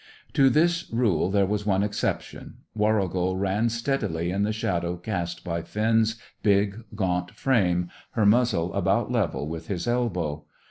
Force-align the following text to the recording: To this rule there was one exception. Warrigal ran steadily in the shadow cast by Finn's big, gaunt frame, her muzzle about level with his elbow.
To 0.33 0.49
this 0.49 0.89
rule 0.91 1.29
there 1.29 1.45
was 1.45 1.63
one 1.67 1.83
exception. 1.83 2.55
Warrigal 2.73 3.37
ran 3.37 3.69
steadily 3.69 4.31
in 4.31 4.41
the 4.41 4.51
shadow 4.51 4.97
cast 4.97 5.43
by 5.43 5.61
Finn's 5.61 6.15
big, 6.41 6.83
gaunt 6.95 7.29
frame, 7.35 7.87
her 8.13 8.25
muzzle 8.25 8.73
about 8.73 9.11
level 9.11 9.47
with 9.47 9.67
his 9.67 9.87
elbow. 9.87 10.45